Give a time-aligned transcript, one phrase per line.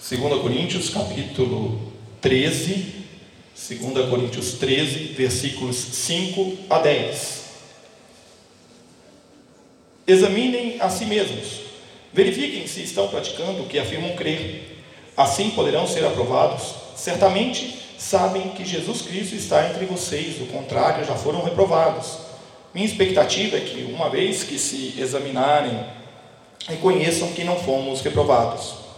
[0.00, 1.78] 2 Coríntios capítulo
[2.22, 3.04] 13,
[3.54, 7.44] 2 Coríntios 13, versículos 5 a 10.
[10.06, 11.60] Examinem a si mesmos,
[12.14, 14.82] verifiquem se estão praticando o que afirmam crer,
[15.14, 16.74] assim poderão ser aprovados.
[16.96, 22.16] Certamente sabem que Jesus Cristo está entre vocês, do contrário, já foram reprovados.
[22.72, 25.78] Minha expectativa é que, uma vez que se examinarem,
[26.66, 28.89] reconheçam que não fomos reprovados.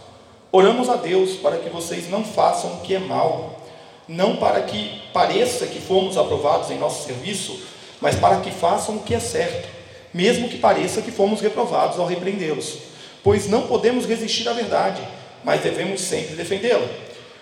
[0.55, 3.59] Oramos a Deus para que vocês não façam o que é mal,
[4.07, 7.59] não para que pareça que fomos aprovados em nosso serviço,
[7.99, 9.67] mas para que façam o que é certo,
[10.13, 12.77] mesmo que pareça que fomos reprovados ao repreendê-los.
[13.23, 15.01] Pois não podemos resistir à verdade,
[15.43, 16.87] mas devemos sempre defendê-la.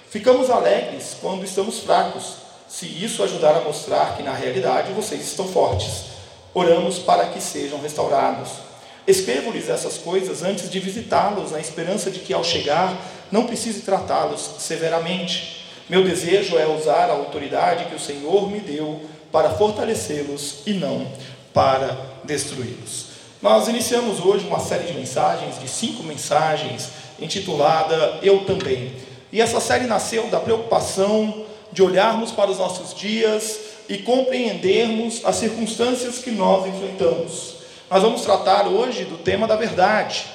[0.09, 2.36] Ficamos alegres quando estamos fracos,
[2.69, 6.05] se isso ajudar a mostrar que na realidade vocês estão fortes.
[6.53, 8.70] Oramos para que sejam restaurados.
[9.12, 12.98] Escrevo-lhes essas coisas antes de visitá-los, na esperança de que, ao chegar,
[13.30, 15.66] não precise tratá-los severamente.
[15.90, 21.06] Meu desejo é usar a autoridade que o Senhor me deu para fortalecê-los e não
[21.54, 23.08] para destruí-los.
[23.42, 26.89] Nós iniciamos hoje uma série de mensagens, de cinco mensagens,
[27.20, 28.94] intitulada Eu Também.
[29.30, 35.36] E essa série nasceu da preocupação de olharmos para os nossos dias e compreendermos as
[35.36, 37.61] circunstâncias que nós enfrentamos.
[37.92, 40.25] Nós vamos tratar hoje do tema da verdade,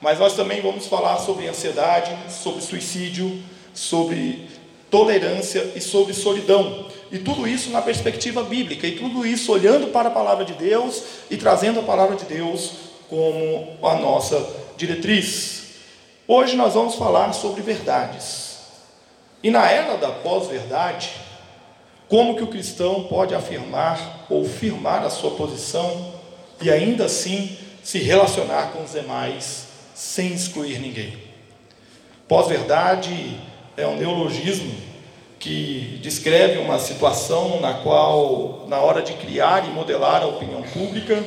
[0.00, 3.42] mas nós também vamos falar sobre ansiedade, sobre suicídio,
[3.74, 4.48] sobre
[4.90, 6.86] tolerância e sobre solidão.
[7.12, 11.02] E tudo isso na perspectiva bíblica, e tudo isso olhando para a palavra de Deus
[11.30, 12.72] e trazendo a palavra de Deus
[13.10, 14.42] como a nossa
[14.78, 15.74] diretriz.
[16.26, 18.60] Hoje nós vamos falar sobre verdades.
[19.42, 21.10] E na era da pós-verdade,
[22.08, 26.13] como que o cristão pode afirmar ou firmar a sua posição
[26.64, 31.12] e ainda assim se relacionar com os demais sem excluir ninguém.
[32.26, 33.38] Pós-verdade
[33.76, 34.72] é um neologismo
[35.38, 41.22] que descreve uma situação na qual, na hora de criar e modelar a opinião pública,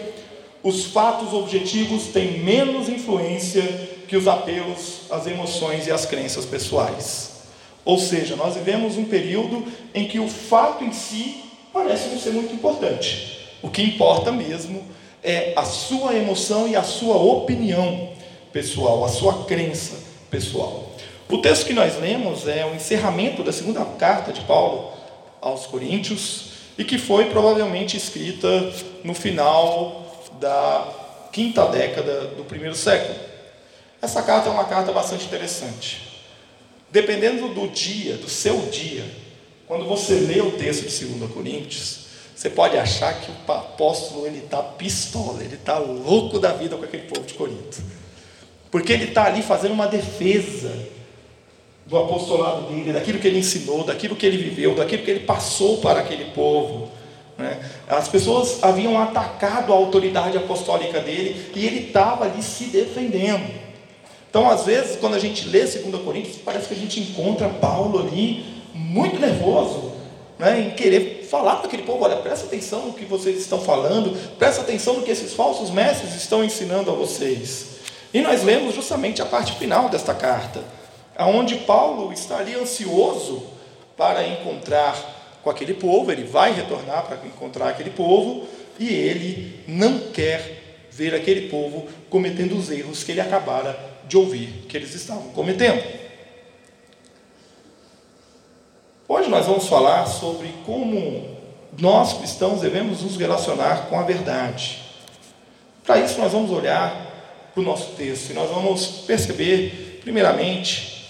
[0.63, 3.61] os fatos objetivos têm menos influência
[4.07, 7.43] que os apelos às emoções e às crenças pessoais.
[7.85, 12.31] Ou seja, nós vivemos um período em que o fato em si parece não ser
[12.31, 13.37] muito importante.
[13.61, 14.83] O que importa mesmo
[15.23, 18.09] é a sua emoção e a sua opinião
[18.51, 19.95] pessoal, a sua crença
[20.29, 20.91] pessoal.
[21.29, 24.93] O texto que nós lemos é o encerramento da segunda carta de Paulo
[25.41, 28.71] aos Coríntios e que foi provavelmente escrita
[29.03, 30.87] no final da
[31.33, 33.17] quinta década do primeiro século.
[34.01, 36.21] Essa carta é uma carta bastante interessante.
[36.89, 39.03] Dependendo do dia, do seu dia,
[39.67, 42.06] quando você lê o texto de 2 Coríntios,
[42.37, 46.83] você pode achar que o apóstolo ele está pistola, ele está louco da vida com
[46.83, 47.81] aquele povo de Corinto,
[48.69, 50.71] porque ele está ali fazendo uma defesa
[51.87, 55.77] do apostolado dele, daquilo que ele ensinou, daquilo que ele viveu, daquilo que ele passou
[55.77, 56.91] para aquele povo.
[57.39, 57.59] Né?
[57.87, 63.51] As pessoas haviam atacado a autoridade apostólica dele e ele estava ali se defendendo.
[64.29, 67.97] Então, às vezes, quando a gente lê 2 Coríntios, parece que a gente encontra Paulo
[67.97, 69.93] ali muito nervoso,
[70.37, 74.17] né, em querer falar para aquele povo: olha, presta atenção no que vocês estão falando,
[74.37, 77.77] presta atenção no que esses falsos mestres estão ensinando a vocês.
[78.13, 80.63] E nós lemos justamente a parte final desta carta,
[81.15, 83.43] aonde Paulo está ali ansioso
[83.95, 88.47] para encontrar com aquele povo, ele vai retornar para encontrar aquele povo,
[88.79, 93.77] e ele não quer ver aquele povo cometendo os erros que ele acabara
[94.07, 96.06] de ouvir que eles estavam cometendo.
[99.09, 101.37] Hoje nós vamos falar sobre como
[101.79, 104.79] nós cristãos devemos nos relacionar com a verdade.
[105.85, 111.09] Para isso, nós vamos olhar para o nosso texto e nós vamos perceber, primeiramente,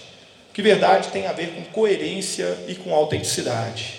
[0.54, 3.98] que verdade tem a ver com coerência e com autenticidade.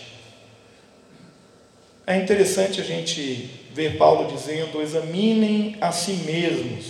[2.07, 6.85] É interessante a gente ver Paulo dizendo: examinem a si mesmos,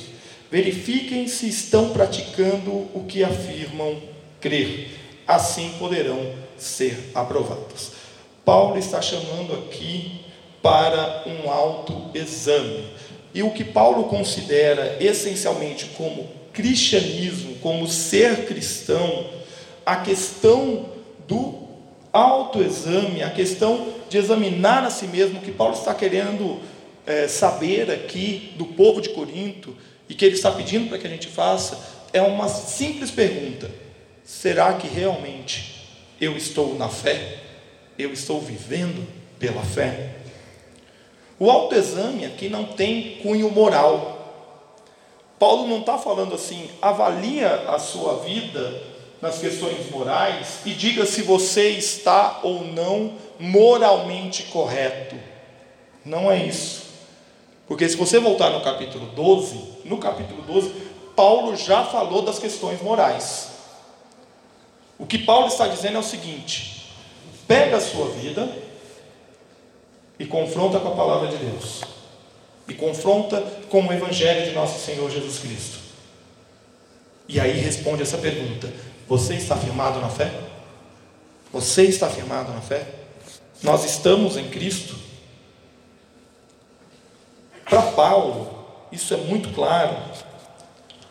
[0.51, 3.99] verifiquem se estão praticando o que afirmam
[4.39, 4.91] crer,
[5.27, 7.91] assim poderão ser aprovados.
[8.43, 10.21] Paulo está chamando aqui
[10.61, 12.85] para um autoexame.
[13.33, 19.29] E o que Paulo considera essencialmente como cristianismo, como ser cristão,
[19.85, 20.89] a questão
[21.27, 21.67] do
[22.11, 26.59] autoexame, a questão de examinar a si mesmo, que Paulo está querendo
[27.05, 29.75] é, saber aqui do povo de Corinto,
[30.09, 31.79] e que ele está pedindo para que a gente faça,
[32.11, 33.69] é uma simples pergunta:
[34.23, 35.78] será que realmente
[36.19, 37.39] eu estou na fé?
[37.97, 39.07] Eu estou vivendo
[39.37, 40.15] pela fé?
[41.39, 44.17] O autoexame aqui não tem cunho moral.
[45.39, 48.83] Paulo não está falando assim, avalia a sua vida
[49.21, 55.15] nas questões morais e diga se você está ou não moralmente correto.
[56.03, 56.83] Não é isso.
[57.67, 60.73] Porque se você voltar no capítulo 12, no capítulo 12,
[61.15, 63.48] Paulo já falou das questões morais.
[64.99, 66.91] O que Paulo está dizendo é o seguinte:
[67.47, 68.47] pega a sua vida
[70.19, 71.81] e confronta com a palavra de Deus,
[72.67, 75.79] e confronta com o Evangelho de nosso Senhor Jesus Cristo.
[77.29, 78.71] E aí responde essa pergunta:
[79.07, 80.31] você está firmado na fé?
[81.53, 82.85] Você está firmado na fé?
[83.63, 84.95] Nós estamos em Cristo?
[87.63, 89.95] Para Paulo, isso é muito claro.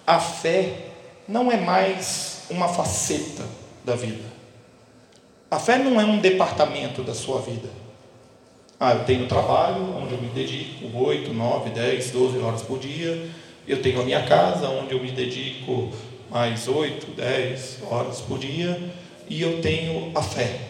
[0.07, 0.91] A fé
[1.27, 3.45] não é mais uma faceta
[3.89, 4.25] da vida.
[5.51, 7.69] A fé não é um departamento da sua vida.
[8.79, 13.29] Ah, eu tenho trabalho onde eu me dedico 8, 9, 10, 12 horas por dia.
[13.67, 15.91] Eu tenho a minha casa onde eu me dedico
[16.31, 18.79] mais 8, 10 horas por dia,
[19.29, 20.61] e eu tenho a fé.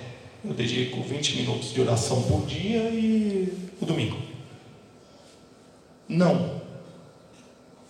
[0.44, 4.16] Eu dedico 20 minutos de oração por dia e o domingo.
[6.08, 6.60] Não.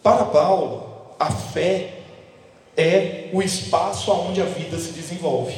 [0.02, 1.97] Para Paulo, a fé
[2.78, 5.54] é o espaço onde a vida se desenvolve.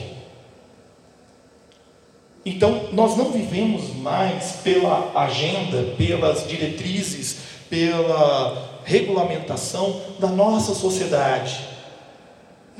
[2.44, 7.36] Então, nós não vivemos mais pela agenda, pelas diretrizes,
[7.68, 11.70] pela regulamentação da nossa sociedade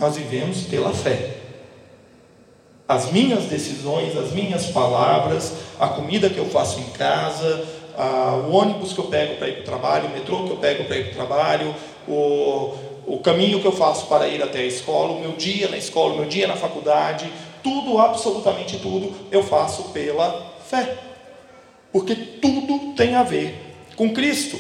[0.01, 1.37] nós vivemos pela fé.
[2.89, 7.65] As minhas decisões, as minhas palavras, a comida que eu faço em casa,
[7.97, 10.57] a, o ônibus que eu pego para ir para o trabalho, o metrô que eu
[10.57, 11.75] pego para ir para o trabalho,
[12.09, 12.75] o,
[13.13, 16.15] o caminho que eu faço para ir até a escola, o meu dia na escola,
[16.15, 17.31] o meu dia na faculdade,
[17.61, 20.97] tudo, absolutamente tudo, eu faço pela fé.
[21.91, 23.53] Porque tudo tem a ver
[23.97, 24.57] com Cristo.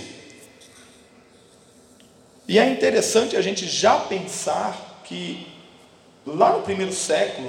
[2.49, 5.47] E é interessante a gente já pensar que
[6.27, 7.49] lá no primeiro século,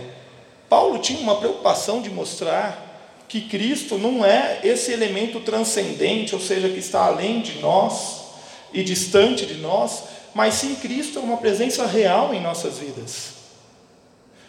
[0.69, 6.69] Paulo tinha uma preocupação de mostrar que Cristo não é esse elemento transcendente, ou seja,
[6.69, 8.21] que está além de nós
[8.71, 13.33] e distante de nós, mas sim Cristo é uma presença real em nossas vidas.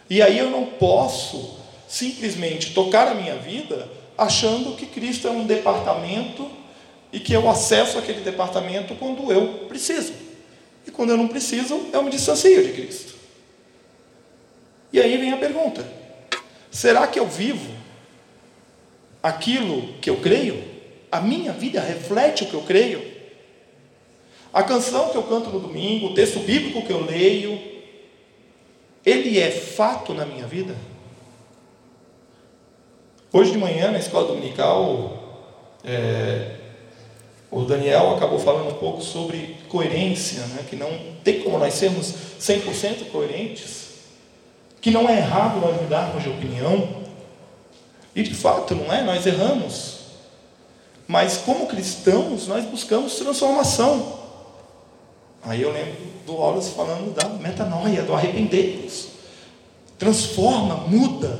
[0.09, 1.57] E aí eu não posso
[1.87, 6.49] simplesmente tocar a minha vida achando que Cristo é um departamento
[7.11, 10.13] e que eu acesso aquele departamento quando eu preciso.
[10.85, 13.13] E quando eu não preciso, eu me distancio de Cristo.
[14.91, 15.85] E aí vem a pergunta:
[16.71, 17.71] será que eu vivo
[19.21, 20.63] aquilo que eu creio?
[21.11, 23.12] A minha vida reflete o que eu creio?
[24.53, 27.59] A canção que eu canto no domingo, o texto bíblico que eu leio,
[29.03, 30.75] ele é fato na minha vida?
[33.31, 35.49] Hoje de manhã, na escola dominical,
[35.83, 36.57] é,
[37.49, 40.63] o Daniel acabou falando um pouco sobre coerência, né?
[40.69, 40.91] que não
[41.23, 43.87] tem como nós sermos 100% coerentes,
[44.79, 47.03] que não é errado nós mudarmos de opinião,
[48.15, 50.01] e de fato não é, nós erramos,
[51.07, 54.22] mas como cristãos nós buscamos transformação.
[55.45, 55.93] Aí eu lembro
[56.25, 59.09] do Wallace falando da metanoia, do arrepender-nos.
[59.99, 61.39] Transforma, muda.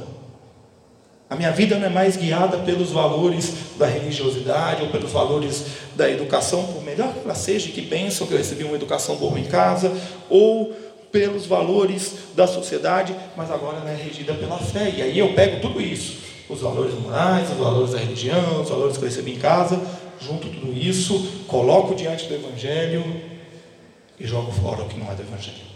[1.30, 6.10] A minha vida não é mais guiada pelos valores da religiosidade ou pelos valores da
[6.10, 9.46] educação, por melhor que ela seja, que pensam que eu recebi uma educação boa em
[9.46, 9.92] casa,
[10.30, 10.74] ou
[11.12, 14.94] pelos valores da sociedade, mas agora ela é regida pela fé.
[14.96, 16.18] E aí eu pego tudo isso,
[16.50, 19.82] os valores morais, os valores da religião, os valores que eu recebi em casa,
[20.20, 23.33] junto tudo isso, coloco diante do Evangelho
[24.20, 25.74] e jogo fora o que não é do Evangelho.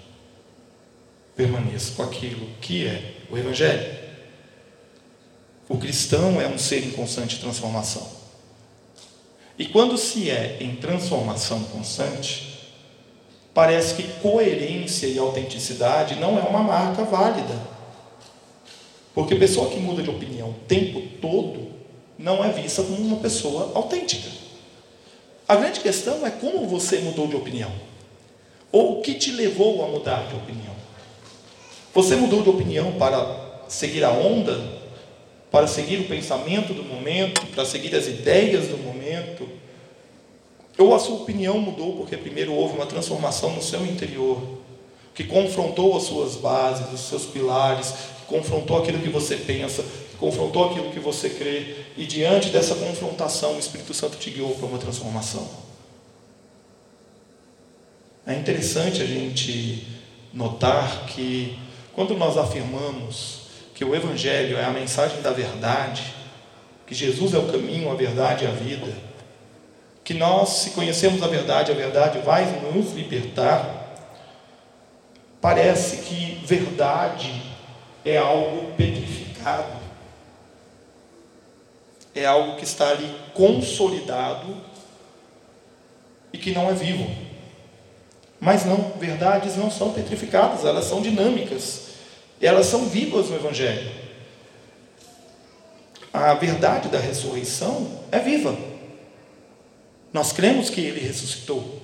[1.36, 3.98] Permaneço com aquilo que é o Evangelho.
[5.70, 8.08] O cristão é um ser em constante transformação.
[9.60, 12.70] E quando se é em transformação constante,
[13.53, 17.60] parece que coerência e autenticidade não é uma marca válida.
[19.13, 21.72] Porque pessoa que muda de opinião o tempo todo
[22.17, 24.29] não é vista como uma pessoa autêntica.
[25.48, 27.72] A grande questão é como você mudou de opinião.
[28.71, 30.75] Ou o que te levou a mudar de opinião.
[31.93, 34.77] Você mudou de opinião para seguir a onda
[35.51, 39.47] para seguir o pensamento do momento, para seguir as ideias do momento.
[40.77, 44.41] Ou a sua opinião mudou porque primeiro houve uma transformação no seu interior,
[45.15, 49.81] que confrontou as suas bases, os seus pilares, que confrontou aquilo que você pensa,
[50.12, 54.51] que confrontou aquilo que você crê, e diante dessa confrontação, o Espírito Santo te guiou
[54.51, 55.47] para uma transformação.
[58.27, 59.88] É interessante a gente
[60.34, 61.57] notar que
[61.93, 66.13] quando nós afirmamos que o Evangelho é a mensagem da verdade,
[66.86, 68.93] que Jesus é o caminho, a verdade e a vida,
[70.03, 72.43] que nós, se conhecemos a verdade, a verdade vai
[72.74, 73.96] nos libertar,
[75.39, 77.31] parece que verdade
[78.03, 79.72] é algo petrificado,
[82.13, 84.53] é algo que está ali consolidado
[86.34, 87.26] e que não é vivo.
[88.39, 91.88] Mas não, verdades não são petrificadas, elas são dinâmicas,
[92.41, 93.89] elas são vivas no Evangelho.
[96.13, 98.58] A verdade da ressurreição é viva.
[100.13, 101.82] Nós cremos que ele ressuscitou.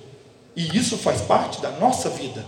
[0.56, 2.44] E isso faz parte da nossa vida.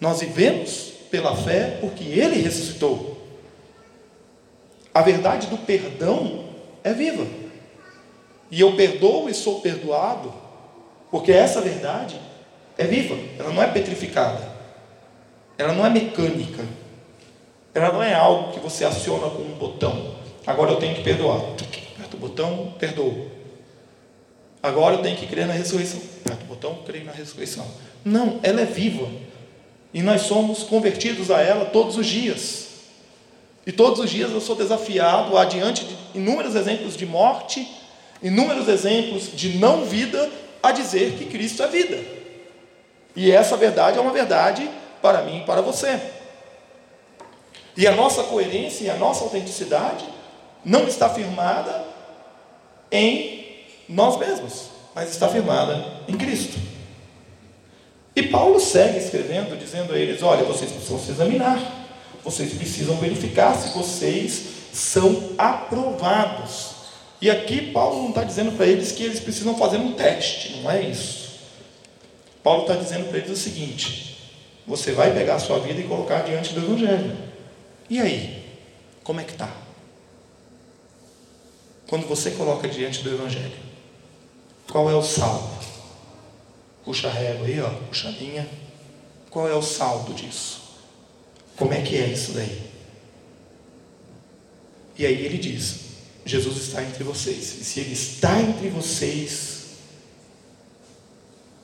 [0.00, 3.18] Nós vivemos pela fé porque ele ressuscitou.
[4.92, 6.44] A verdade do perdão
[6.82, 7.26] é viva.
[8.50, 10.32] E eu perdoo e sou perdoado,
[11.10, 12.16] porque essa verdade
[12.78, 14.40] é viva, ela não é petrificada,
[15.58, 16.64] ela não é mecânica,
[17.74, 20.14] ela não é algo que você aciona com um botão.
[20.46, 21.36] Agora eu tenho que perdoar.
[21.36, 23.30] Aperta o botão, perdoo.
[24.62, 26.00] Agora eu tenho que crer na ressurreição.
[26.24, 27.66] Aperta o botão, creio na ressurreição.
[28.04, 29.06] Não, ela é viva.
[29.92, 32.68] E nós somos convertidos a ela todos os dias.
[33.66, 37.66] E todos os dias eu sou desafiado adiante de inúmeros exemplos de morte,
[38.22, 40.30] inúmeros exemplos de não vida,
[40.62, 41.98] a dizer que Cristo é vida.
[43.14, 44.68] E essa verdade é uma verdade
[45.02, 46.00] para mim e para você.
[47.76, 50.04] E a nossa coerência e a nossa autenticidade
[50.64, 51.84] não está firmada
[52.90, 56.58] em nós mesmos, mas está firmada em Cristo.
[58.14, 61.58] E Paulo segue escrevendo, dizendo a eles: olha, vocês precisam se examinar,
[62.24, 66.79] vocês precisam verificar se vocês são aprovados.
[67.20, 70.70] E aqui Paulo não está dizendo para eles que eles precisam fazer um teste, não
[70.70, 71.38] é isso.
[72.42, 74.32] Paulo está dizendo para eles o seguinte:
[74.66, 77.16] você vai pegar a sua vida e colocar diante do Evangelho.
[77.88, 78.44] E aí?
[79.04, 79.52] Como é que está?
[81.88, 83.58] Quando você coloca diante do Evangelho,
[84.70, 85.50] qual é o saldo?
[86.84, 88.48] Puxa a régua aí, ó, puxa a linha.
[89.28, 90.60] Qual é o saldo disso?
[91.56, 92.62] Como é que é isso daí?
[94.96, 95.89] E aí ele diz:
[96.30, 97.60] Jesus está entre vocês.
[97.60, 99.64] E se ele está entre vocês,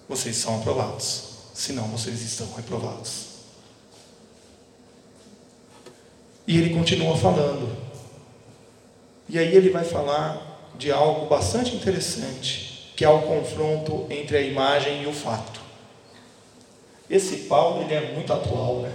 [0.08, 1.22] vocês são aprovados.
[1.54, 3.26] Senão vocês estão reprovados.
[6.46, 7.76] E ele continua falando.
[9.28, 14.40] E aí ele vai falar de algo bastante interessante que é o confronto entre a
[14.40, 15.60] imagem e o fato.
[17.10, 18.92] Esse Paulo ele é muito atual, né?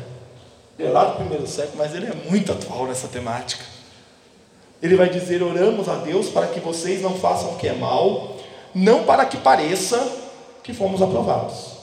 [0.78, 3.63] Ele é lá do primeiro século, mas ele é muito atual nessa temática.
[4.81, 8.38] Ele vai dizer: oramos a Deus para que vocês não façam o que é mal,
[8.73, 10.19] não para que pareça
[10.63, 11.77] que fomos aprovados,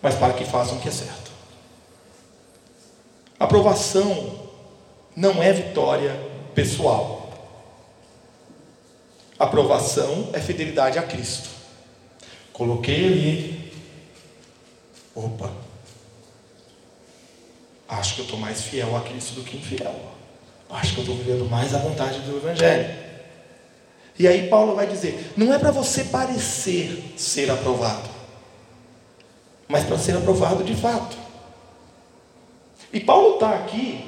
[0.00, 1.30] mas para que façam o que é certo.
[3.38, 4.40] Aprovação
[5.16, 6.18] não é vitória
[6.54, 7.30] pessoal.
[9.38, 11.48] Aprovação é fidelidade a Cristo.
[12.52, 13.72] Coloquei ali.
[15.14, 15.50] Opa.
[17.88, 20.11] Acho que eu estou mais fiel a Cristo do que infiel.
[20.72, 22.96] Acho que eu estou vivendo mais a vontade do Evangelho.
[24.18, 28.08] E aí Paulo vai dizer: não é para você parecer ser aprovado,
[29.68, 31.16] mas para ser aprovado de fato.
[32.90, 34.04] E Paulo está aqui,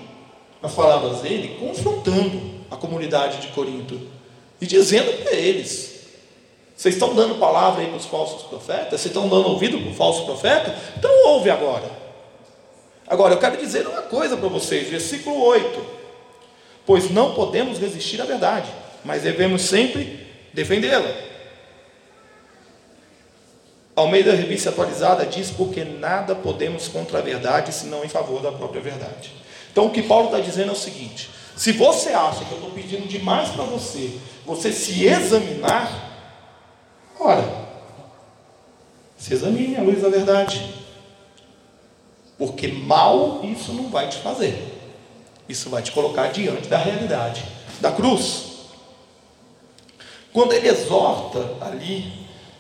[0.62, 4.00] nas palavras dele, confrontando a comunidade de Corinto
[4.58, 5.94] e dizendo para eles:
[6.74, 9.00] vocês estão dando palavra aí para os falsos profetas?
[9.00, 10.74] Vocês estão dando ouvido para o falso profeta?
[10.96, 11.90] Então ouve agora.
[13.06, 16.03] Agora eu quero dizer uma coisa para vocês, versículo 8:
[16.86, 18.68] Pois não podemos resistir à verdade,
[19.04, 21.12] mas devemos sempre defendê-la.
[23.96, 28.42] Ao meio da revista atualizada diz: Porque nada podemos contra a verdade, senão em favor
[28.42, 29.32] da própria verdade.
[29.70, 32.70] Então o que Paulo está dizendo é o seguinte: se você acha que eu estou
[32.70, 36.12] pedindo demais para você, você se examinar,
[37.18, 37.44] ora,
[39.16, 40.84] se examine à luz da verdade.
[42.36, 44.73] Porque mal isso não vai te fazer.
[45.48, 47.44] Isso vai te colocar diante da realidade
[47.80, 48.54] da cruz.
[50.32, 52.12] Quando ele exorta ali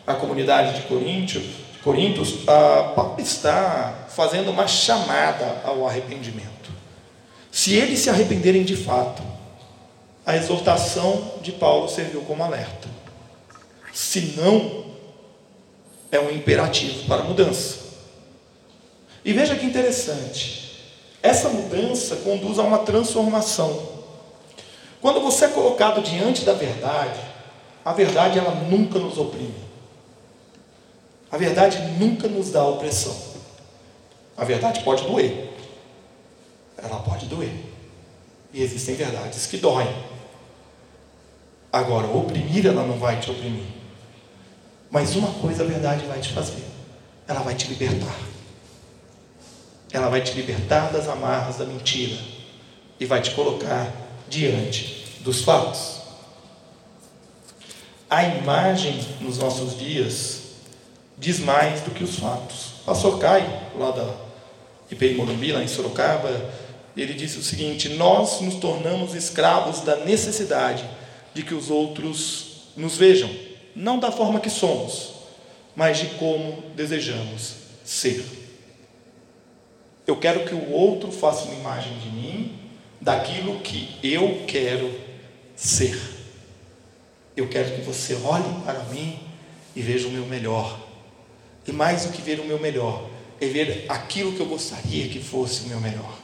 [0.06, 1.44] a comunidade de Coríntios,
[1.82, 6.70] Coríntios, Paulo está fazendo uma chamada ao arrependimento.
[7.50, 9.22] Se eles se arrependerem de fato,
[10.24, 12.88] a exortação de Paulo serviu como alerta.
[13.92, 14.86] Se não,
[16.10, 17.78] é um imperativo para mudança.
[19.24, 20.63] E veja que interessante.
[21.24, 23.94] Essa mudança conduz a uma transformação.
[25.00, 27.18] Quando você é colocado diante da verdade,
[27.82, 29.54] a verdade ela nunca nos oprime.
[31.32, 33.16] A verdade nunca nos dá opressão.
[34.36, 35.50] A verdade pode doer.
[36.76, 37.54] Ela pode doer.
[38.52, 39.88] E existem verdades que doem.
[41.72, 43.64] Agora, oprimir ela não vai te oprimir.
[44.90, 46.62] Mas uma coisa a verdade vai te fazer:
[47.26, 48.33] ela vai te libertar.
[49.94, 52.18] Ela vai te libertar das amarras da mentira
[52.98, 53.92] e vai te colocar
[54.28, 56.00] diante dos fatos.
[58.10, 60.42] A imagem nos nossos dias
[61.16, 62.72] diz mais do que os fatos.
[62.84, 63.48] Pastor Caio,
[63.78, 64.12] lá da
[64.90, 66.50] IPI Morumbi, lá em Sorocaba,
[66.96, 70.84] ele disse o seguinte: Nós nos tornamos escravos da necessidade
[71.32, 73.30] de que os outros nos vejam,
[73.76, 75.12] não da forma que somos,
[75.76, 78.43] mas de como desejamos ser.
[80.06, 82.58] Eu quero que o outro faça uma imagem de mim,
[83.00, 84.92] daquilo que eu quero
[85.56, 85.98] ser.
[87.36, 89.18] Eu quero que você olhe para mim
[89.74, 90.78] e veja o meu melhor.
[91.66, 93.08] E mais do que ver o meu melhor,
[93.40, 96.18] é ver aquilo que eu gostaria que fosse o meu melhor.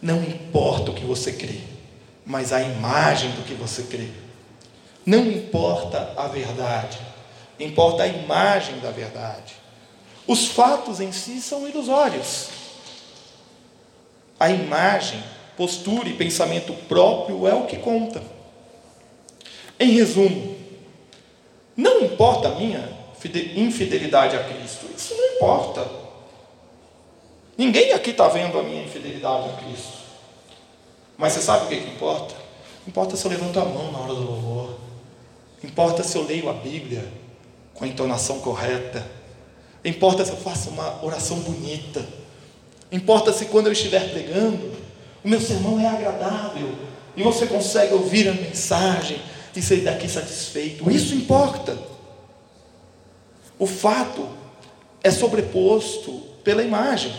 [0.00, 1.60] Não importa o que você crê
[2.28, 4.06] mas a imagem do que você crê.
[5.04, 7.00] Não importa a verdade,
[7.58, 9.54] importa a imagem da verdade.
[10.28, 12.48] Os fatos em si são ilusórios.
[14.38, 15.24] A imagem,
[15.56, 18.22] postura e pensamento próprio é o que conta.
[19.80, 20.54] Em resumo,
[21.74, 22.96] não importa a minha
[23.56, 25.88] infidelidade a Cristo, isso não importa.
[27.56, 29.98] Ninguém aqui está vendo a minha infidelidade a Cristo.
[31.16, 32.34] Mas você sabe o que, que importa?
[32.86, 34.78] Importa se eu levanto a mão na hora do louvor.
[35.64, 37.04] Importa se eu leio a Bíblia
[37.74, 39.17] com a entonação correta.
[39.84, 42.04] Importa se eu faço uma oração bonita.
[42.90, 44.72] Importa se quando eu estiver pregando,
[45.24, 46.74] o meu sermão é agradável
[47.16, 49.20] e você consegue ouvir a mensagem
[49.54, 50.90] e sair daqui satisfeito.
[50.90, 51.76] Isso importa.
[53.58, 54.28] O fato
[55.02, 56.12] é sobreposto
[56.44, 57.12] pela imagem.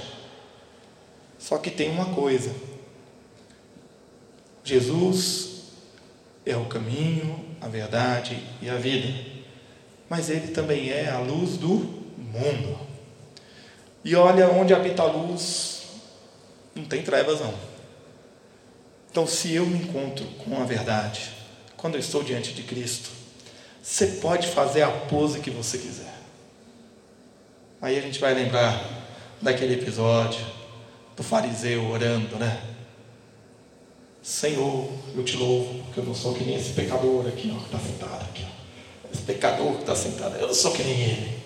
[1.37, 2.51] Só que tem uma coisa
[4.69, 5.63] Jesus
[6.45, 9.13] é o caminho, a verdade e a vida,
[10.07, 11.98] mas Ele também é a luz do
[12.29, 12.77] mundo.
[14.03, 15.83] E olha, onde habita a luz,
[16.75, 17.53] não tem trevas não.
[19.11, 21.31] Então, se eu me encontro com a verdade,
[21.75, 23.09] quando eu estou diante de Cristo,
[23.81, 26.13] você pode fazer a pose que você quiser.
[27.81, 28.83] Aí a gente vai lembrar
[29.41, 30.45] daquele episódio
[31.15, 32.61] do fariseu orando, né?
[34.21, 37.65] Senhor, eu te louvo, porque eu não sou que nem esse pecador aqui, ó, que
[37.65, 38.45] está sentado aqui.
[38.45, 39.13] Ó.
[39.13, 41.38] Esse pecador que está sentado, eu não sou que nem ele.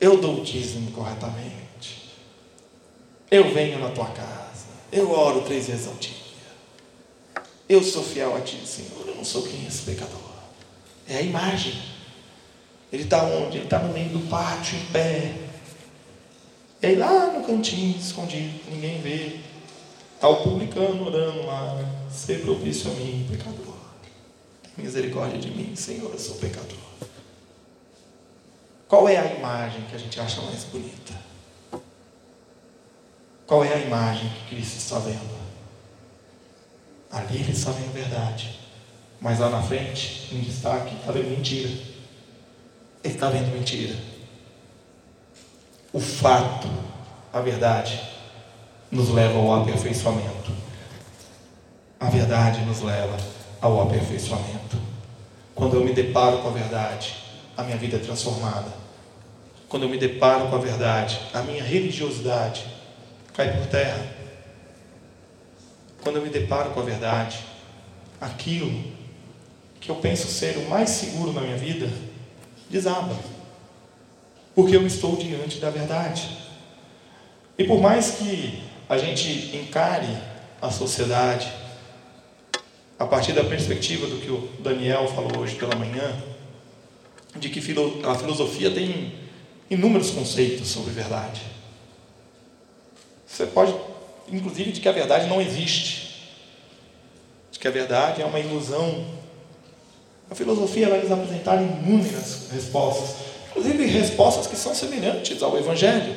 [0.00, 2.12] Eu dou o dízimo corretamente.
[3.30, 4.66] Eu venho na tua casa.
[4.92, 6.14] Eu oro três vezes ao dia.
[7.68, 9.06] Eu sou fiel a ti, Senhor.
[9.06, 10.18] Eu não sou que nem esse pecador.
[11.06, 11.74] É a imagem.
[12.92, 13.58] Ele está onde?
[13.58, 15.34] Ele está no meio do pátio, em pé.
[16.80, 19.40] E aí lá no cantinho, escondido, ninguém vê.
[20.14, 21.98] Está o publicano orando lá, né?
[22.10, 23.74] ser propício a mim, pecador.
[24.76, 26.87] Misericórdia de mim, Senhor, eu sou pecador.
[28.88, 31.12] Qual é a imagem que a gente acha mais bonita?
[33.46, 35.38] Qual é a imagem que Cristo está vendo?
[37.10, 38.58] Ali ele está vendo verdade.
[39.20, 41.68] Mas lá na frente, em destaque, está vendo mentira.
[43.04, 43.94] Ele está vendo mentira.
[45.92, 46.68] O fato,
[47.32, 48.00] a verdade,
[48.90, 50.50] nos leva ao aperfeiçoamento.
[52.00, 53.16] A verdade nos leva
[53.60, 54.78] ao aperfeiçoamento.
[55.54, 57.27] Quando eu me deparo com a verdade,
[57.58, 58.72] a minha vida é transformada.
[59.68, 62.64] Quando eu me deparo com a verdade, a minha religiosidade
[63.34, 64.06] cai por terra.
[66.00, 67.40] Quando eu me deparo com a verdade,
[68.20, 68.72] aquilo
[69.80, 71.90] que eu penso ser o mais seguro na minha vida
[72.70, 73.18] desaba.
[74.54, 76.38] Porque eu estou diante da verdade.
[77.58, 80.16] E por mais que a gente encare
[80.62, 81.52] a sociedade
[82.96, 86.16] a partir da perspectiva do que o Daniel falou hoje pela manhã,
[87.38, 87.60] de que
[88.04, 89.14] a filosofia tem
[89.70, 91.40] inúmeros conceitos sobre verdade.
[93.26, 93.74] Você pode,
[94.30, 96.32] inclusive, de que a verdade não existe,
[97.52, 99.06] de que a verdade é uma ilusão.
[100.30, 103.16] A filosofia vai nos apresentar inúmeras respostas,
[103.50, 106.16] inclusive respostas que são semelhantes ao Evangelho.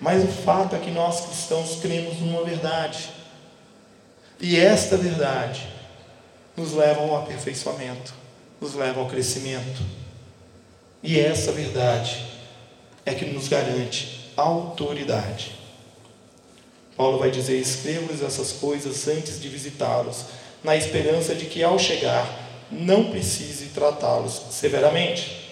[0.00, 3.10] Mas o fato é que nós cristãos cremos numa verdade.
[4.40, 5.66] E esta verdade
[6.56, 8.14] nos leva ao aperfeiçoamento,
[8.60, 9.82] nos leva ao crescimento.
[11.02, 12.24] E essa verdade
[13.06, 15.52] é que nos garante autoridade.
[16.96, 20.26] Paulo vai dizer: escrevo-lhes essas coisas antes de visitá-los,
[20.62, 25.48] na esperança de que ao chegar não precise tratá-los severamente.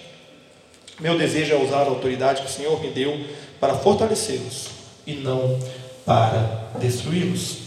[0.99, 3.13] Meu desejo é usar a autoridade que o Senhor me deu
[3.61, 4.69] para fortalecê-los
[5.07, 5.59] e não
[6.05, 7.67] para destruí-los.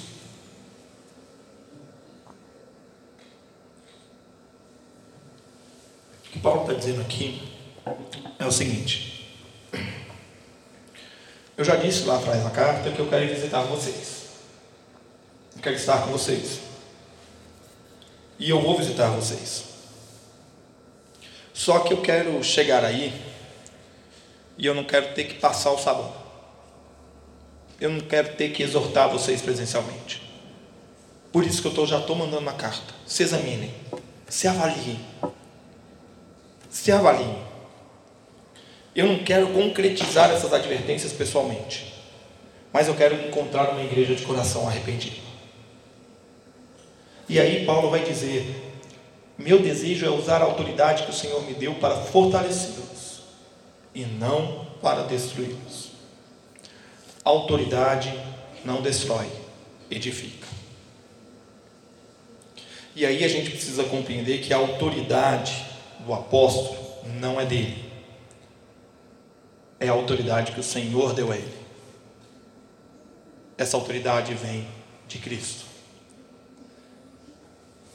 [6.25, 7.42] O que Paulo está dizendo aqui
[8.39, 9.38] é o seguinte:
[11.58, 14.28] eu já disse lá atrás na carta que eu quero visitar vocês,
[15.56, 16.60] eu quero estar com vocês,
[18.39, 19.65] e eu vou visitar vocês.
[21.54, 23.13] Só que eu quero chegar aí
[24.58, 26.13] e eu não quero ter que passar o sabão.
[27.82, 30.22] Eu não quero ter que exortar vocês presencialmente.
[31.32, 32.94] Por isso que eu tô, já estou mandando uma carta.
[33.06, 33.74] Se examinem,
[34.30, 35.00] se avaliem.
[36.69, 37.38] Se avaliem.
[38.95, 41.93] Eu não quero concretizar essas advertências pessoalmente,
[42.71, 45.17] mas eu quero encontrar uma igreja de coração arrependido.
[47.27, 48.69] E aí Paulo vai dizer:
[49.38, 53.21] meu desejo é usar a autoridade que o Senhor me deu para fortalecê-los
[53.95, 55.91] e não para destruí-los.
[57.23, 58.13] Autoridade
[58.65, 59.29] não destrói,
[59.89, 60.47] edifica.
[62.95, 65.68] E aí a gente precisa compreender que a autoridade
[65.99, 66.77] do apóstolo
[67.19, 67.89] não é dele,
[69.79, 71.59] é a autoridade que o Senhor deu a ele.
[73.57, 74.67] Essa autoridade vem
[75.07, 75.65] de Cristo.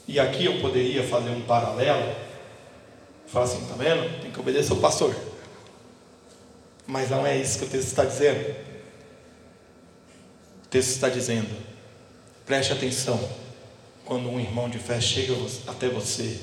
[0.07, 2.15] E aqui eu poderia fazer um paralelo,
[3.25, 4.21] falar assim, tá vendo?
[4.21, 5.15] Tem que obedecer o pastor.
[6.85, 8.55] Mas não é isso que o texto está dizendo.
[10.63, 11.49] O texto está dizendo,
[12.45, 13.19] preste atenção,
[14.03, 15.33] quando um irmão de fé chega
[15.67, 16.39] até você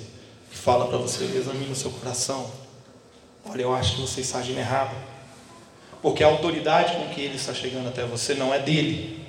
[0.53, 2.51] e fala para você, examine o seu coração.
[3.45, 4.95] Olha, eu acho que você está agindo errado.
[6.01, 9.25] Porque a autoridade com que ele está chegando até você não é dele,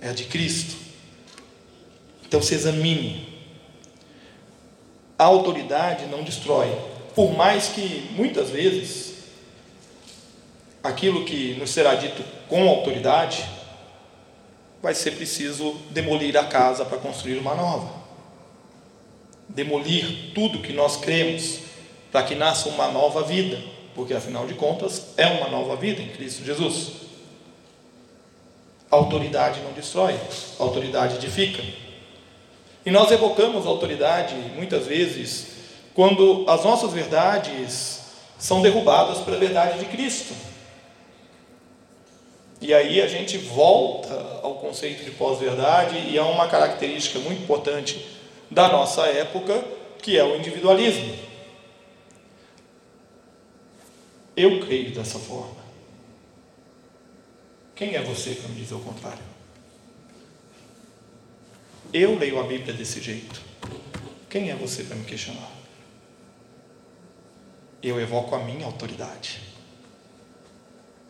[0.00, 0.76] é a de Cristo.
[2.24, 3.36] Então se examine
[5.18, 6.76] a autoridade não destrói.
[7.14, 9.14] Por mais que muitas vezes
[10.82, 13.44] aquilo que nos será dito com autoridade
[14.82, 18.05] vai ser preciso demolir a casa para construir uma nova.
[19.56, 21.60] Demolir tudo que nós cremos
[22.12, 23.58] para que nasça uma nova vida,
[23.94, 26.92] porque afinal de contas é uma nova vida em Cristo Jesus.
[28.90, 30.14] A autoridade não destrói,
[30.60, 31.62] a autoridade edifica.
[32.84, 35.46] E nós evocamos a autoridade muitas vezes
[35.94, 38.02] quando as nossas verdades
[38.38, 40.34] são derrubadas pela verdade de Cristo.
[42.60, 48.15] E aí a gente volta ao conceito de pós-verdade e é uma característica muito importante
[48.50, 49.62] da nossa época,
[50.02, 51.16] que é o individualismo.
[54.36, 55.64] Eu creio dessa forma.
[57.74, 59.22] Quem é você para me dizer o contrário?
[61.92, 63.40] Eu leio a Bíblia desse jeito.
[64.28, 65.50] Quem é você para me questionar?
[67.82, 69.40] Eu evoco a minha autoridade.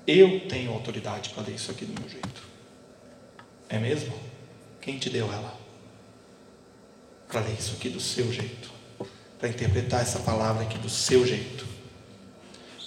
[0.06, 2.42] Eu tenho autoridade para ler isso aqui do meu jeito.
[3.68, 4.14] É mesmo?
[4.80, 5.65] Quem te deu ela?
[7.28, 8.70] Para ler isso aqui do seu jeito.
[9.38, 11.66] Para interpretar essa palavra aqui do seu jeito.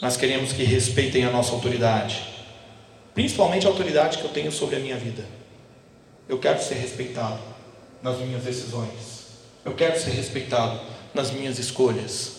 [0.02, 2.24] Nós queremos que respeitem a nossa autoridade.
[3.14, 5.26] Principalmente a autoridade que eu tenho sobre a minha vida.
[6.28, 7.40] Eu quero ser respeitado
[8.02, 9.28] nas minhas decisões.
[9.66, 10.80] Eu quero ser respeitado
[11.14, 12.38] nas minhas escolhas.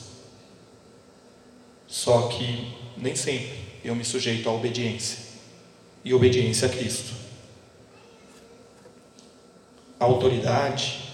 [1.87, 5.19] Só que nem sempre eu me sujeito à obediência
[6.05, 7.13] e obediência a Cristo.
[9.99, 11.10] A autoridade,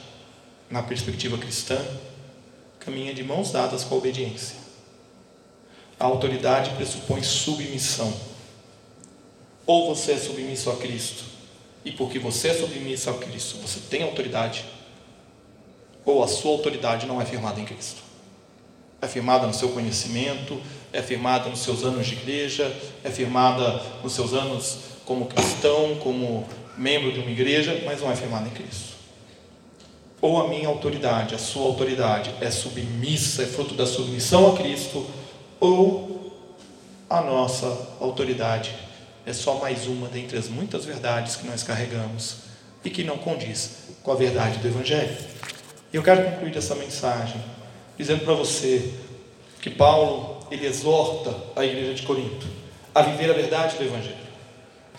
[0.71, 1.79] na perspectiva cristã,
[2.81, 4.57] caminha de mãos dadas com a obediência.
[5.99, 8.13] A autoridade pressupõe submissão.
[9.67, 11.25] Ou você é submisso a Cristo,
[11.85, 14.65] e porque você é submisso a Cristo, você tem autoridade,
[16.05, 18.03] ou a sua autoridade não é firmada em Cristo.
[19.03, 20.61] É firmada no seu conhecimento,
[20.93, 22.75] é firmada nos seus anos de igreja,
[23.05, 28.17] é firmada nos seus anos como cristão, como membro de uma igreja, mas não é
[28.17, 28.96] firmada em Cristo.
[30.21, 35.07] Ou a minha autoridade, a sua autoridade é submissa, é fruto da submissão a Cristo,
[35.61, 36.33] ou
[37.09, 37.67] a nossa
[38.01, 38.75] autoridade
[39.27, 42.37] é só mais uma dentre as muitas verdades que nós carregamos
[42.85, 43.71] e que não condiz
[44.03, 45.17] com a verdade do Evangelho.
[45.93, 47.43] E eu quero concluir essa mensagem
[47.99, 48.93] dizendo para você
[49.61, 52.47] que Paulo ele exorta a igreja de Corinto
[52.95, 54.27] a viver a verdade do Evangelho.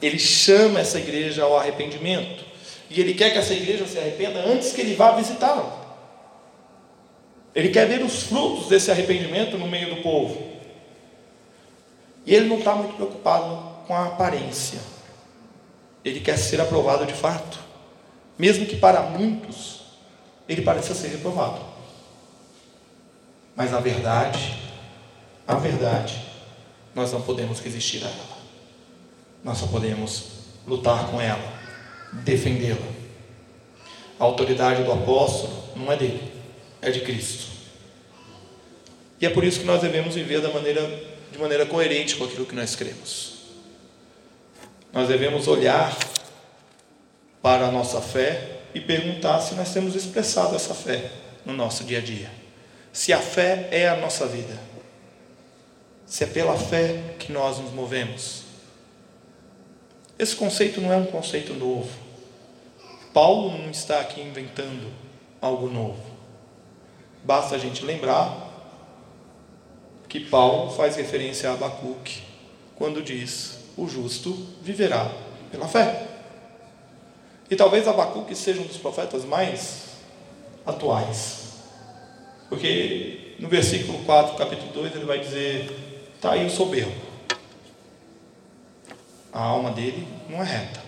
[0.02, 2.46] Ele chama essa igreja ao arrependimento
[2.90, 5.86] e ele quer que essa igreja se arrependa antes que ele vá visitá-la.
[7.54, 10.58] Ele quer ver os frutos desse arrependimento no meio do povo.
[12.26, 14.80] E ele não está muito preocupado com a aparência.
[16.06, 17.60] Ele quer ser aprovado de fato.
[18.38, 19.82] Mesmo que para muitos
[20.48, 21.60] ele pareça ser reprovado.
[23.56, 24.56] Mas a verdade,
[25.48, 26.24] a verdade,
[26.94, 28.38] nós não podemos resistir a ela.
[29.44, 30.26] Nós só podemos
[30.68, 31.57] lutar com ela,
[32.12, 32.88] defendê-la.
[34.20, 36.32] A autoridade do apóstolo não é dele,
[36.82, 37.52] é de Cristo.
[39.20, 40.82] E é por isso que nós devemos viver da maneira,
[41.32, 43.38] de maneira coerente com aquilo que nós cremos.
[44.94, 45.96] Nós devemos olhar
[47.42, 51.12] para a nossa fé e perguntar se nós temos expressado essa fé
[51.46, 52.30] no nosso dia a dia.
[52.92, 54.58] Se a fé é a nossa vida.
[56.06, 58.47] Se é pela fé que nós nos movemos.
[60.20, 61.90] Esse conceito não é um conceito novo.
[63.14, 64.92] Paulo não está aqui inventando
[65.42, 66.02] algo novo.
[67.24, 68.46] Basta a gente lembrar
[70.10, 72.22] que Paulo faz referência a Abacuque
[72.76, 75.12] quando diz: O justo viverá
[75.52, 76.08] pela fé.
[77.50, 79.98] E talvez Abacuque seja um dos profetas mais
[80.66, 81.48] atuais.
[82.50, 85.70] Porque no versículo 4, capítulo 2, ele vai dizer:
[86.16, 87.07] Está aí o soberbo.
[89.32, 90.82] A alma dele não é reta,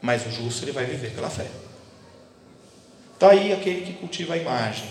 [0.00, 1.46] mas o justo ele vai viver pela fé.
[3.14, 4.88] Está aí aquele que cultiva a imagem,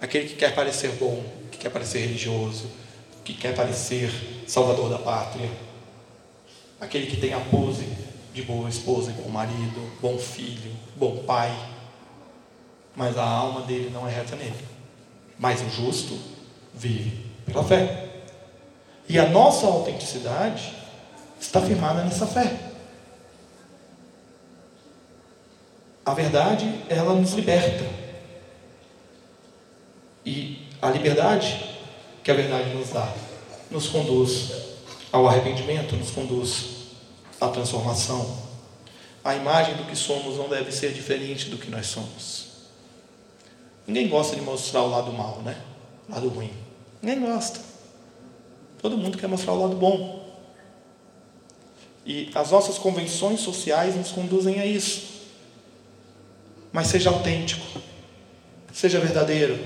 [0.00, 2.70] aquele que quer parecer bom, que quer parecer religioso,
[3.24, 4.10] que quer parecer
[4.46, 5.50] salvador da pátria,
[6.80, 7.86] aquele que tem a pose
[8.32, 11.50] de boa esposa bom marido, bom filho, bom pai,
[12.94, 14.64] mas a alma dele não é reta nele.
[15.38, 16.18] Mas o justo
[16.74, 18.24] vive pela fé.
[19.08, 20.74] E a nossa autenticidade
[21.40, 22.70] está firmada nessa fé.
[26.04, 27.84] A verdade, ela nos liberta.
[30.24, 31.78] E a liberdade
[32.22, 33.12] que a verdade nos dá
[33.70, 34.52] nos conduz
[35.12, 36.76] ao arrependimento, nos conduz
[37.40, 38.46] a transformação.
[39.24, 42.46] A imagem do que somos não deve ser diferente do que nós somos.
[43.86, 45.60] Ninguém gosta de mostrar o lado mal, né?
[46.08, 46.52] O lado ruim.
[47.02, 47.60] Ninguém gosta.
[48.80, 50.15] Todo mundo quer mostrar o lado bom.
[52.06, 55.24] E as nossas convenções sociais nos conduzem a isso.
[56.72, 57.80] Mas seja autêntico.
[58.72, 59.58] Seja verdadeiro.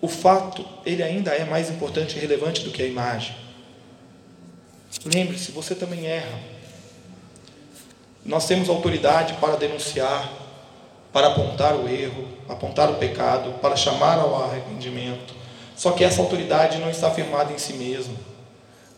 [0.00, 3.36] O fato, ele ainda é mais importante e relevante do que a imagem.
[5.04, 6.40] Lembre-se, você também erra.
[8.24, 10.32] Nós temos autoridade para denunciar,
[11.12, 15.34] para apontar o erro, apontar o pecado, para chamar ao arrependimento.
[15.76, 18.31] Só que essa autoridade não está firmada em si mesma.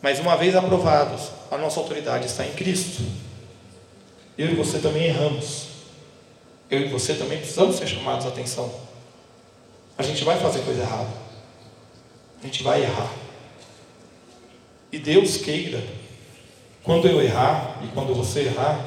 [0.05, 3.01] Mas uma vez aprovados, a nossa autoridade está em Cristo.
[4.37, 5.65] Eu e você também erramos.
[6.69, 8.71] Eu e você também precisamos ser chamados a atenção.
[9.97, 11.09] A gente vai fazer coisa errada.
[12.39, 13.11] A gente vai errar.
[14.91, 15.83] E Deus queira,
[16.83, 18.85] quando eu errar e quando você errar,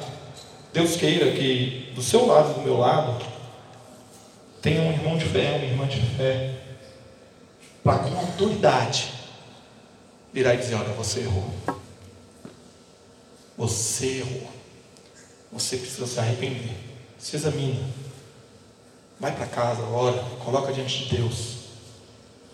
[0.71, 3.21] Deus queira que do seu lado do meu lado
[4.61, 6.53] tenha um irmão de fé, uma irmã de fé,
[7.83, 9.18] para com autoridade
[10.33, 11.53] virar e dizer: Olha, você errou.
[13.57, 14.49] Você errou.
[15.51, 16.75] Você precisa se arrepender.
[17.17, 17.85] Se examina.
[19.19, 21.57] Vai para casa, ora, coloca diante de Deus.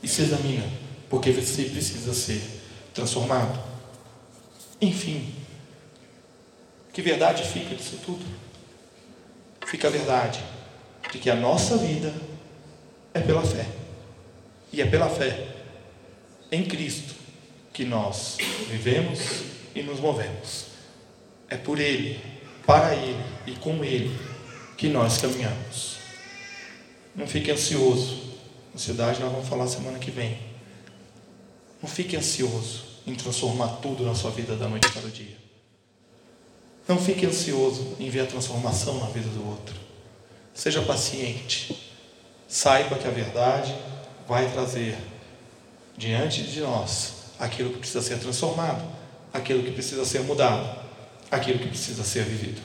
[0.02, 0.68] E se examina.
[1.10, 2.42] Porque você precisa ser
[2.94, 3.62] transformado.
[4.82, 5.34] Enfim,
[6.92, 8.26] que verdade fica disso tudo?
[9.66, 10.44] Fica a verdade
[11.12, 12.14] de que a nossa vida
[13.14, 13.68] é pela fé.
[14.72, 15.48] E é pela fé
[16.52, 17.15] em Cristo
[17.76, 18.38] que nós
[18.70, 19.20] vivemos
[19.76, 20.68] e nos movemos.
[21.50, 22.22] É por Ele,
[22.66, 24.18] para Ele e com Ele
[24.78, 25.98] que nós caminhamos.
[27.14, 28.34] Não fique ansioso.
[28.74, 30.40] Ansiedade nós vamos falar semana que vem.
[31.82, 35.36] Não fique ansioso em transformar tudo na sua vida da noite para o dia.
[36.88, 39.76] Não fique ansioso em ver a transformação na vida do outro.
[40.54, 41.92] Seja paciente.
[42.48, 43.76] Saiba que a verdade
[44.26, 44.98] vai trazer
[45.98, 48.84] diante de nós aquilo que precisa ser transformado,
[49.34, 50.80] aquilo que precisa ser mudado,
[51.32, 52.62] aquilo que precisa ser vivido.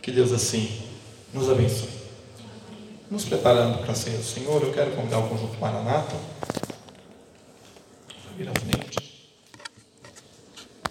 [0.00, 0.82] Que Deus assim
[1.32, 1.88] nos abençoe.
[3.10, 6.16] Nos preparando para a ceia do Senhor, eu quero convidar o conjunto Maranata.
[8.36, 8.52] Mira,